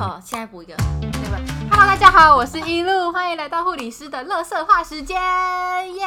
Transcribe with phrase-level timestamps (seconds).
[0.00, 0.74] 好，现在补一个。
[1.02, 1.38] 对吧
[1.70, 5.20] ？Hello，大家好，我是一路，欢迎来到护理师的乐色话时间，
[5.94, 6.06] 耶！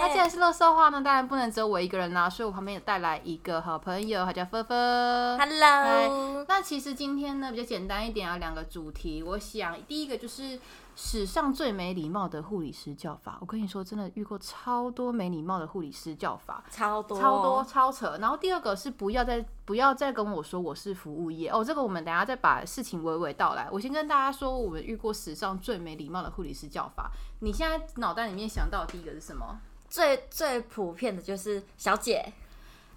[0.00, 5.38] 那既然是乐色话呢，当然不能只有我一个人啦，所以我旁边有带来一个好朋友，他叫芬芬。
[5.38, 9.22] Hello，那其实今天呢比较简单一点啊，两个主题。
[9.22, 10.58] 我想第一个就是
[10.94, 13.38] 史上最没礼貌的护理师叫法。
[13.40, 18.18] 我跟你说，真的遇过超多没礼貌的护理师叫法，超多超多超扯。
[18.20, 23.68] 然后第二个是不要再不要再跟我说我是服务业哦，这个我们等下再把事情娓娓道来。
[23.70, 27.10] 我先跟大家说，我们遇过史上最没礼貌的护理师叫法。
[27.40, 29.60] 你现在脑袋里面想到的第一个是什么？
[29.88, 32.32] 最最普遍的就是小姐，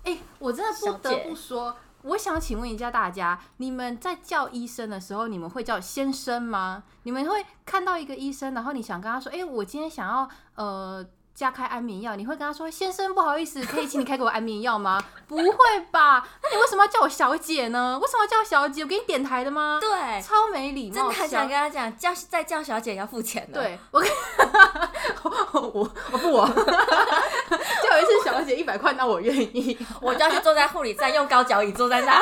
[0.04, 1.76] 哎、我真的不得不说，
[2.06, 6.84] 我想请问一下大家，你们在叫医生的时候，你们会叫先生吗？
[7.04, 11.04] 你们会看到一个医生，然后你想跟他说，哎、我今天想要呃
[11.36, 15.04] 加开安眠药，你会跟他说，先生不好意思，可以请你开给我安眠药吗？
[15.28, 16.26] 不会吧？
[16.42, 18.00] 那你为什么要叫我小姐呢？
[18.02, 18.84] 为什么要叫我小姐？
[18.84, 19.78] 我给你点台的吗？
[19.82, 24.10] 对，超没礼貌，真的很小想跟他讲，叫再叫小姐要付钱的。，对我跟
[25.24, 26.48] 我我我不我
[27.84, 29.78] 叫一次小姐一百块，那我愿意。
[30.02, 32.22] 我就要去坐在护理站，用高脚椅坐在那，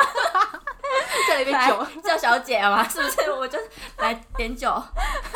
[1.28, 2.00] 叫了一杯酒。
[2.02, 3.30] 叫小姐嘛，是不是？
[3.32, 3.58] 我就
[3.98, 4.82] 来点酒，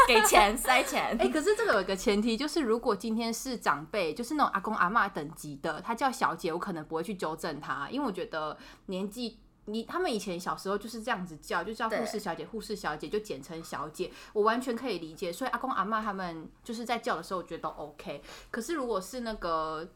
[0.06, 1.16] 给钱塞钱。
[1.20, 8.56] 哎、可是这个有一个前提，就是如果今天是长辈，就是那种阿公阿嬷等级的，他叫小姐，我可能不会去纠正他，因为我觉得
[8.86, 9.38] 年纪。
[9.70, 15.30] 你他们以前小时候就是这样子叫，就叫护士小姐，护士小姐就简称小姐，我完全可以理解。
[15.30, 18.22] 所以阿公阿嬷他们就是在叫的时候，我觉得都 OK。
[18.50, 19.86] 可是如果是那个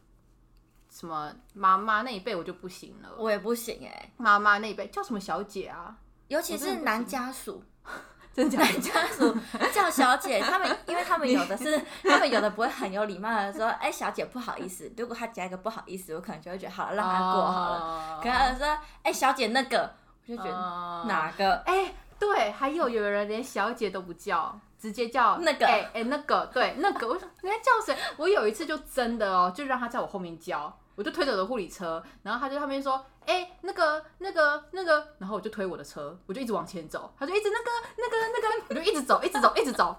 [0.93, 3.09] 什么妈妈那一辈，我就不行了。
[3.17, 5.95] 我也不行哎、妈妈那一辈叫什么小姐啊？
[6.27, 7.63] 尤其是男家属，
[8.31, 8.71] 真的假的？
[8.71, 9.37] 男家属
[9.73, 14.91] 叫小姐，他们因为他们有的是， 他们有的不会很有礼貌的说，哎、小姐不好意思。
[14.95, 17.79] 如果他加一个不好意思，我可能就会觉得好了，让他过好了。
[17.79, 19.91] 了可能他说，哎、小姐那个，
[20.27, 21.55] 我就觉得、哦哪个？
[21.65, 27.97] 哎、对，还有有人连小姐都不叫，直接叫那个哎哎、那个，对，那个，我说人家叫谁？
[28.17, 39.95] 我有一次就真的哦，就让他在我后面叫，我就推着我的护理车，然后他就在后面说，哎、那个那个那个，然后我就推我的车，我就一直往前走，他就一直那个那个那个，我就一直走，一直走，一直走，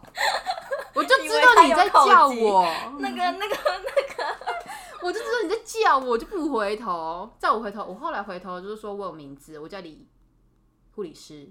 [0.95, 2.65] 我就知道你在叫我，
[2.99, 4.37] 那个那个那个，
[5.03, 7.35] 我就知道你在叫我，我就不回头。
[7.39, 10.09] 在我回头，我后来回头就是说我有名字，我叫李
[10.95, 11.51] 护理师，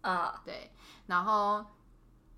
[0.00, 0.72] 啊，对，
[1.06, 1.64] 然后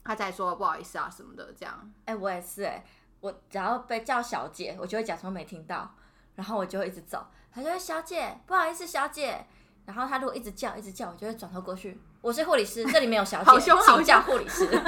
[0.05, 1.93] 他再说不好意思啊什么的，这样。
[2.05, 2.85] 哎、我也是哎、
[3.21, 5.95] 我只要被叫小姐，我就会假装没听到，
[6.35, 9.47] 然后我就会一直走，他就会小姐，不好意思，小姐。
[9.87, 12.01] 然后他如果一直叫，一直叫，我就会转头过去。
[12.23, 14.67] 我是护理师， 这里没有小姐，好凶好请叫护理师。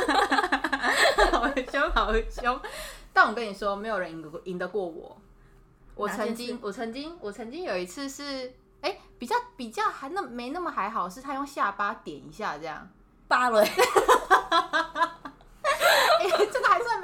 [1.32, 2.60] 好凶，好凶！
[3.12, 5.16] 但我跟你说，没有人赢得过赢得过我。
[5.94, 12.88] 我曾经，我曾经，我曾经有一次是，哎、比较比较还那没那么还好，是他用下巴点一下这样。
[13.28, 13.80] 芭蕾，哎、这
[14.50, 14.85] 个还算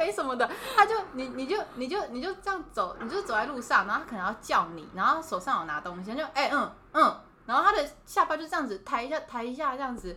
[0.03, 0.49] 没什么的。
[0.77, 10.17] 他就你你就你就你就这样走，你就走在路上，然后他可能要叫你，然后手上有拿东西，他就哎、嗯嗯，然后他的下巴就这样子抬一下抬一下这样子，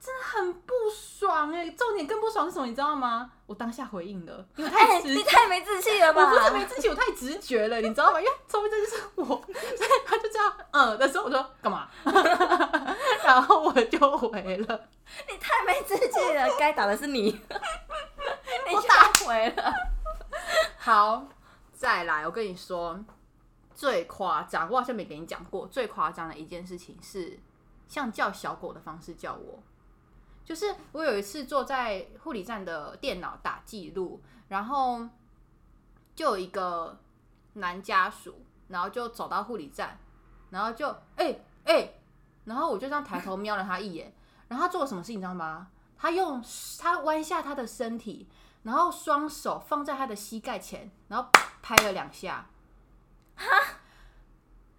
[0.00, 3.30] 真的很不爽哎、重点更不爽是什么，你知道吗？
[3.46, 6.22] 我当下回应了，因为哎、太直你太没志气了吧？
[6.24, 8.18] 我不是没志气，我太直觉了，你知道吗？
[8.18, 11.86] 因为周边这就是我，所以他就这样嗯的时候，我说干嘛？
[13.24, 14.80] 然后我就回了。
[15.28, 17.38] 你太没志气了，该打的是，你
[18.74, 19.72] 我打回了。
[20.78, 21.26] 好，
[21.72, 23.04] 再来，我跟你说，
[23.74, 27.38] 最夸张，我好像没给你讲过，最夸张的一件事情是，
[27.88, 29.62] 像叫小狗的方式叫我。
[30.44, 35.00] 就是我有一次坐在护理站的电脑打记录，然后
[36.14, 36.98] 就有一个
[37.54, 39.98] 男家属，然后就走到护理站，
[40.50, 41.94] 然后就哎哎、
[42.44, 44.12] 然后我就这样抬头瞄了他一眼，
[44.48, 45.68] 然后他做了什么事情，你知道吗？
[45.96, 46.42] 他用
[46.80, 48.28] 他弯下他的身体，
[48.62, 51.28] 然后双手放在他的膝盖前，然后
[51.60, 52.46] 拍了两下，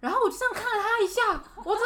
[0.00, 1.82] 然后我就这样看了他一下，我这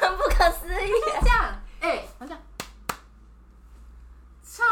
[0.00, 0.90] 很不可思议。
[1.20, 2.38] 这样，哎、好像
[4.42, 4.62] 超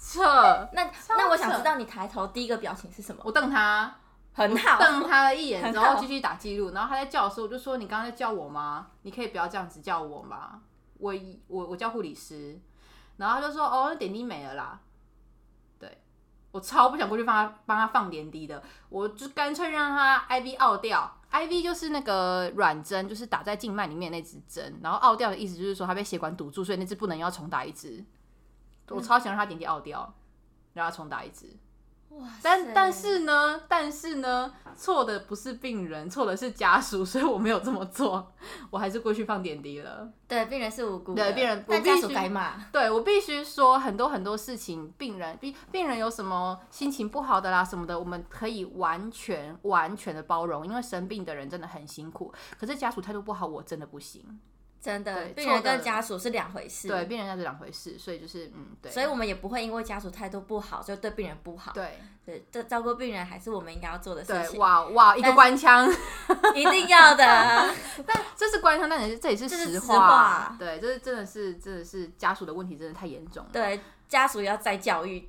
[0.00, 3.22] 扯，那超那我想知道你抬头第一个表情是什么？
[3.24, 3.94] 我瞪他，
[4.32, 6.70] 很好，瞪他了一眼， 然后继续打记录。
[6.70, 8.88] 然后他在叫的时候，我就说：“你刚刚在叫我吗？
[9.02, 10.60] 你可以不要这样子叫我吗？
[10.98, 11.14] 我
[11.46, 12.58] 我我叫护理师。”
[13.18, 14.80] 然后他就说：“哦，那点滴没了啦。”
[15.78, 15.98] 对
[16.50, 21.14] 我超不想过去帮他帮他放点滴的，我就干脆让他 IV 奥掉。
[21.30, 28.02] IV 就是那个软针，就是打在静脉里面那支针，然后奥掉的意思就是说他被血管堵住，所以那支不能要重打一支。
[28.88, 30.14] 我超想让他点滴奥掉，
[30.72, 31.54] 让他重打一支。
[32.10, 38.32] 哇，但但是呢，但是呢，错的不是病人，错的是家属， 所以我没有这么做，
[38.70, 40.08] 我还是过去放点滴了。
[40.26, 42.64] 对病人是无辜的，对病人但家属我必须该骂。
[42.72, 52.32] 对我必须说，很多很多事情，病人病病人有什么心情不好的啦什么的，我们可以完全完全的包容，因为生病的人真的很辛苦。
[52.58, 54.40] 可是家属态度不好，我真的不行。
[54.80, 56.88] 真的，病人跟家属是两回事。
[56.88, 61.72] 对，，病人家是两回事，所以就是嗯，对，所以我们也不会因为家属态度不好就对病人不好。
[61.72, 65.88] 对对，这照顾病人还是我们应该要做的事对，情，哇哇，一个官腔，
[66.54, 67.24] 一定要的。
[68.06, 73.50] 但这是官腔，但也是这也是实话，对，这是真的是真的是家属的问题，真的太严重了。
[73.52, 75.28] 对，家属要再教育，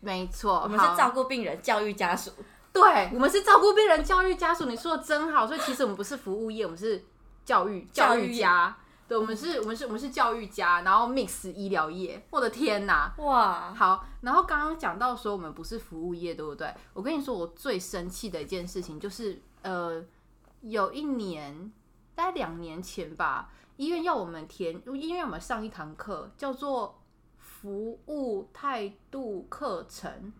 [0.00, 2.32] 没错，我们是照顾病人，教育家属。
[2.72, 4.66] 对，我们是照顾病人、教育家属。
[4.66, 7.04] 你说的真好，所以其实我们不是服务业，我们是
[7.48, 8.76] 教育教育育家。
[9.08, 12.22] 对，我们是，我们是，我们是教育家，然后 mix 医疗业。
[12.28, 13.10] 我的天哪！
[13.16, 16.74] 哇，好，然后刚刚讲到说我们不是服务业，对不对？
[16.92, 20.04] 我跟你说，我最生气的一件事情就是，呃，
[20.60, 21.72] 有一年，
[22.14, 27.00] 大概两年前吧，医院要我们填，医院我们上一堂课，叫做
[27.38, 30.34] 服务态度课程。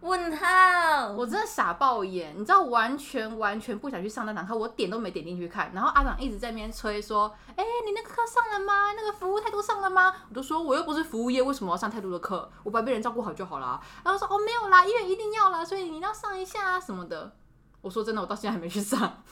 [0.00, 5.70] 问号，我真的傻爆眼，你知道，完全完全不想去上那堂课，我点都没点进去看。
[5.74, 8.92] 然后阿长一直在那边催说：“哎、你那个课上了吗？
[8.92, 12.50] 那个服务态度上了吗？”我都说：“我又不是服务业，为什么要上太多的课？
[12.62, 17.32] 我把病人照顾好就好啦。”然后说：“哦，没有啦，医院一定要啦，所以你要上一下啊什么的。”
[17.82, 19.22] 我说真的，我到现在还没去上，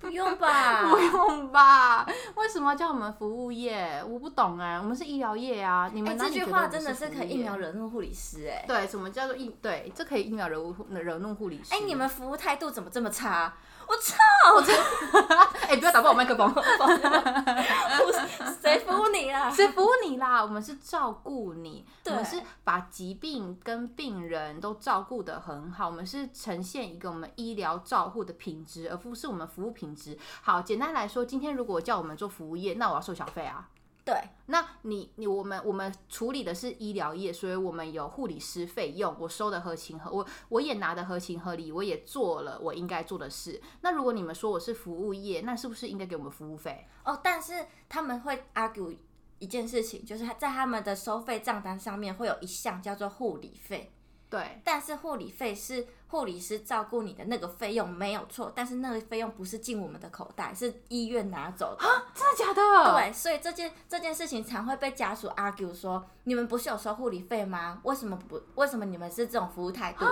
[0.00, 0.88] 不用吧？
[0.90, 2.06] 不用吧？
[2.34, 4.02] 为什么要叫我们服务业？
[4.08, 9.92] 我不懂哎、我们是医疗业啊，你哎、们哪这句话真的是可以一秒惹怒护理师哎、对，什么叫做一对？
[9.94, 11.74] 这可以一秒惹怒惹怒护理师。
[11.74, 13.52] 哎、你们服务态度怎么这么差？
[13.86, 14.16] 我操！
[15.68, 16.48] 哎、不要打爆我麦克风。
[18.62, 19.50] 谁服务你啊？
[19.50, 19.82] 谁服
[20.20, 20.40] 啦？
[20.40, 30.16] 我们是照顾你，我们是把疾病跟病人都照顾得很好，我们是呈现一个我们医疗照护的品质，而不是我们服务品质。
[30.42, 33.68] 好，简单来说，今天如果叫我们做服务业，那我要收小费啊。
[34.02, 43.60] 对，那你你我们我们处理的是医疗业，所以我们有护理师费用，我收的合情合，我我也拿的合情合理，我也做了我应该做的事。
[43.82, 46.88] 那如果你们说我是服务业，那是不是应该给我们服务费？
[47.04, 48.96] 哦，但是他们会 argue
[49.40, 53.92] 一件事情，就是他在他们的收费账单上面会有一项叫做护理费，
[54.30, 61.84] 对，但是护理费是护理师照顾你的那个费用没有错，但是那个费用不是进我们的口袋，是医院拿走的。
[62.14, 62.92] 真的假的？
[62.92, 67.80] 对，所以这件这件事情常会被家属 argue 说，你们不是有收护理费吗？
[67.84, 68.40] 为什么不？
[68.54, 70.04] 为什么你们是这种服务态度？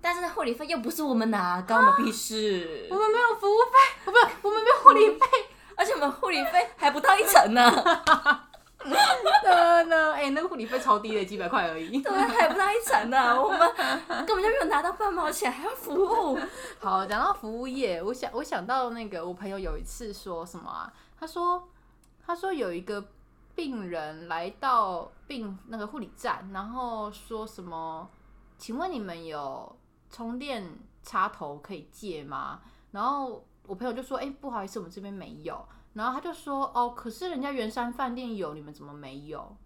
[0.00, 2.96] 但是护理费又不是我们拿，关我们屁事我。
[2.96, 4.10] 们没有服务费，
[4.40, 5.26] 不我们没有护理费。
[5.82, 7.68] 而且我们护理费还不到一成呢，
[9.42, 12.00] 呢呢，哎，那个护理费超低的，几百块而已。
[12.00, 13.58] 对，还不到一成呢，我们
[14.24, 16.38] 根本就没有拿到半毛钱，还要服务。
[16.78, 20.92] 好，讲到服务业，我想我想到那个我朋友有一次说什么啊？
[21.18, 21.68] 他说
[22.24, 23.04] 他说有一个
[23.56, 28.08] 病人来到病那个护理站，然后说什么？
[28.56, 29.76] 请问你们有
[30.12, 30.64] 充电
[31.02, 32.60] 插头可以借吗？
[32.92, 35.64] 然后我朋友就说：“哎、不好意思，我们这边没有。”
[35.94, 39.56] 然后他就说：“哦，可是人家圆山饭店有，你们怎么没有？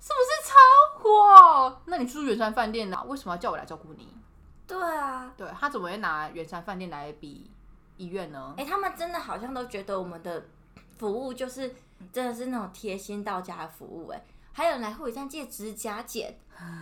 [0.00, 1.82] 是不是超火？
[1.86, 3.02] 那你住圆山饭店呢？
[3.06, 4.08] 为什么要叫我来照顾你？”
[4.66, 7.50] 对啊，对他怎么会拿圆山饭店来比
[7.96, 8.54] 医院呢？
[8.56, 10.46] 哎、他们真的好像都觉得我们的
[10.96, 11.74] 服务就是
[12.12, 16.38] 真的是那种贴心到家的服务、哎，还有人来护理站借指甲剪，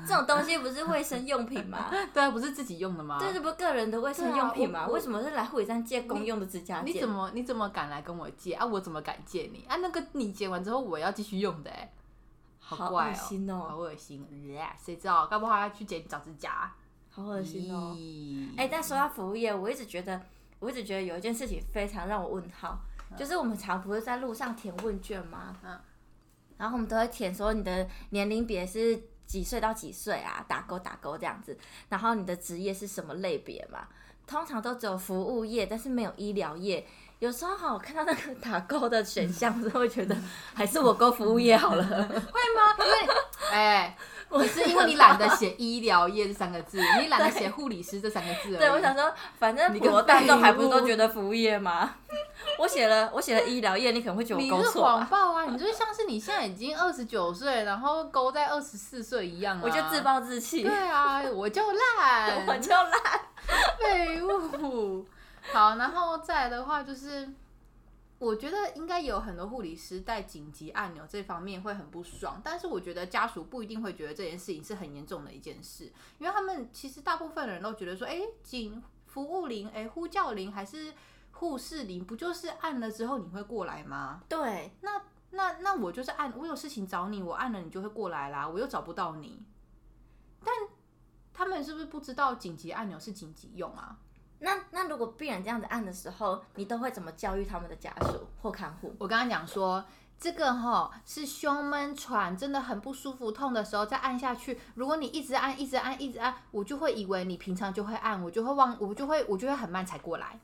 [0.07, 1.91] 这种东西不是卫生用品吗？
[2.13, 3.17] 对啊，不是自己用的吗？
[3.19, 4.87] 这是不是个人的卫生用品吗？
[4.89, 6.87] 为什么是来护理站借公用的指甲剪？
[6.95, 8.65] 你怎么你怎么敢来跟我借啊？
[8.67, 9.77] 我怎么敢借你啊？
[9.77, 11.91] 那个你剪完之后我要继续用的哎、
[12.61, 14.27] 好好怪恶心哦好恶心，
[14.57, 15.27] 呃谁知道？
[15.27, 16.71] 该不会他去剪脚指甲？
[17.11, 17.95] 好恶心哦！
[17.97, 20.21] 咦哎、但说到服务业，我一直觉得，
[20.61, 22.79] 我一直觉得有一件事情非常让我问号，
[23.17, 25.57] 就是我们常不是在路上填问卷吗？
[25.63, 25.79] 嗯
[26.63, 33.81] 然后我们都会填说你的年龄别是几岁到几岁啊，打勾打勾这样子，然后你的职业是什么类别嘛？
[34.29, 36.87] 通常都只有服务业，但是没有医疗业。
[37.19, 40.17] 有时候哈，我看到那个打勾的选项，我就会觉得
[40.55, 41.85] 还是我勾服务业好了。
[41.85, 42.77] 会吗？
[42.79, 43.15] 因为
[43.51, 43.97] 哎，
[44.29, 48.57] 我是因为你懒得写医疗业这三个字， 你懒得写护理师这三个字。
[48.57, 51.97] 对，我想说，反正你个普罗大众还不是都觉得服务业吗？
[52.59, 54.97] 我写了，我写了医疗业，你可能会觉得你是我勾错吧？
[54.97, 55.47] 谎报啊！
[55.47, 59.63] 你就是像是你现在已经二十九岁，然后勾在二十四岁一样啊！
[59.65, 62.93] 我就自暴自弃，对啊，我就烂，我就烂。
[63.79, 65.07] 废物。
[65.53, 67.29] 好，然后再来的话就是，
[68.19, 80.93] 我觉得应该有很多护理师在紧急按钮这方面会很不爽，但是我觉得家属不一定会觉得这件事情是很严重的一件事，因为他们其实大部分的人都觉得说，哎，警服务铃，哎，呼叫铃还是
[81.33, 84.23] 护士铃，不就是按了之后你会过来吗？
[84.29, 89.45] 对，那那那我就是按，我有事情找你，我按了你就会过来啦，我又找不到你，
[90.45, 90.55] 但
[91.35, 93.97] 他们是不是不知道紧急按钮是紧急用啊？
[94.39, 98.95] 那那如果病人这样子按的时候，你都会怎么教育他们的家属或看护？
[98.99, 99.85] 我刚刚讲说，
[100.19, 104.61] 这个哈是胸闷喘，真的很不舒服，痛的时候再按下去。
[104.75, 110.39] 如果你一直按，一直按，一直按，我就会以为你平常就会按，我就会忘，我就会我就会很慢才过来。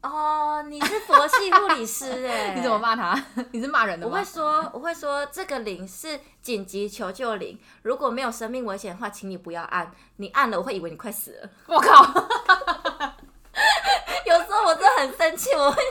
[0.00, 2.54] 哦，你是佛系护理师哎？
[2.56, 3.20] 你怎么骂他？
[3.50, 4.12] 你是骂人的吗？
[4.12, 9.90] 我会说，我会说这个铃是紧急求救铃，如果没有生命危险的话，请你不要按。
[10.16, 11.50] 你按了，我会以为你快死了。
[11.66, 12.04] 我靠！
[14.24, 15.82] 有时候我真的很生气，我会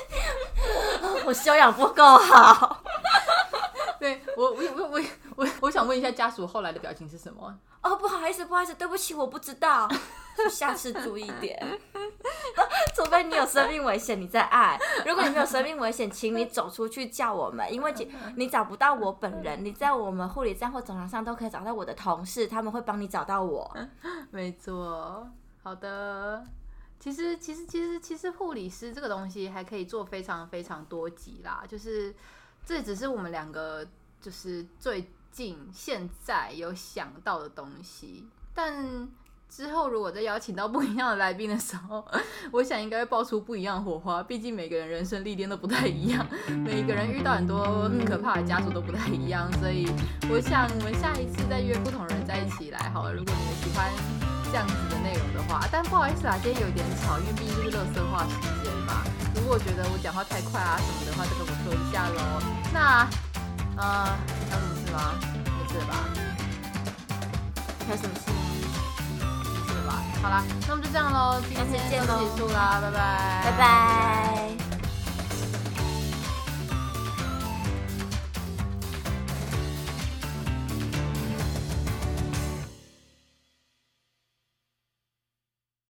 [1.26, 2.82] 我修养不够好。
[4.00, 5.02] 对我，我，我，我，
[5.38, 7.58] 我， 我想问一下家属后来的表情是什么？
[7.84, 9.88] 哦，不好意思，不好意思，对不起，我不知道，
[10.51, 11.58] 下次注意点。
[12.96, 14.77] 除非你有生命危险，你再爱。
[15.06, 17.94] 如果你没有生命危险，请你走出去叫我们，因为
[18.36, 23.72] 你找不到我本人，你在我们护理站或走廊上都可以找到我的同事，他们会帮你找到我。
[24.32, 25.29] 没错，
[25.62, 26.44] 好的。
[27.00, 31.63] 其实，其实，其实，其实护理师这个东西还可以做非常非常多集啦。
[31.67, 32.13] 就是
[32.65, 33.88] 这只是我们两个
[34.20, 38.25] 就是最近现在有想到的东西，
[38.56, 39.08] 但
[39.48, 42.03] 之后如果再邀请到不一样的来宾的时候，
[42.51, 44.24] 我想应该会爆出不一样的火花。
[44.24, 46.25] 毕竟每个人人生历练都不太一样，
[46.65, 49.88] 每个人遇到很多可怕的家族都不太一样，所以
[50.27, 53.13] 我想我们下一次再约不同人在一起来好了。
[53.13, 53.94] 如果你们喜欢。
[54.50, 59.03] 这样子的内容的话，但不好意思啊，今天有点吵，因为毕竟就是乐色话时间嘛。
[59.36, 62.39] 如果觉得我讲话太快啊什么的话，就跟我说一下喽。
[62.74, 63.06] 那，
[63.75, 64.17] 呃，
[64.50, 65.13] 还有什么事吗？
[65.46, 65.94] 没事了吧？
[67.86, 68.32] 还有什么事？
[69.22, 69.92] 没事了吧？
[70.22, 72.98] 好啦，那我们就这样喽，今天节目，结束啦，拜拜，
[73.44, 74.67] 拜拜。